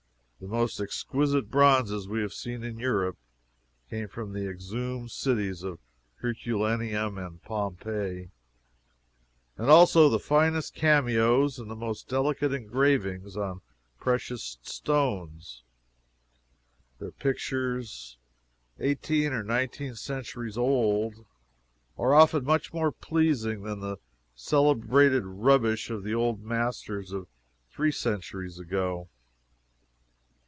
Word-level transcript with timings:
The 0.43 0.47
most 0.47 0.79
exquisite 0.79 1.51
bronzes 1.51 2.07
we 2.07 2.21
have 2.21 2.33
seen 2.33 2.63
in 2.63 2.79
Europe, 2.79 3.15
came 3.91 4.07
from 4.07 4.33
the 4.33 4.49
exhumed 4.49 5.11
cities 5.11 5.61
of 5.61 5.77
Herculaneum 6.21 7.19
and 7.19 7.39
Pompeii, 7.43 8.31
and 9.55 9.69
also 9.69 10.09
the 10.09 10.17
finest 10.17 10.73
cameos 10.73 11.59
and 11.59 11.69
the 11.69 11.75
most 11.75 12.07
delicate 12.09 12.51
engravings 12.55 13.37
on 13.37 13.61
precious 13.99 14.57
stones; 14.63 15.61
their 16.97 17.11
pictures, 17.11 18.17
eighteen 18.79 19.33
or 19.33 19.43
nineteen 19.43 19.93
centuries 19.93 20.57
old, 20.57 21.23
are 21.99 22.15
often 22.15 22.43
much 22.43 22.73
more 22.73 22.91
pleasing 22.91 23.61
than 23.61 23.79
the 23.79 23.97
celebrated 24.33 25.23
rubbish 25.23 25.91
of 25.91 26.03
the 26.03 26.15
old 26.15 26.41
masters 26.41 27.11
of 27.11 27.27
three 27.69 27.91
centuries 27.91 28.57
ago. 28.57 29.07